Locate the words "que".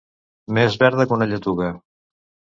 1.11-1.15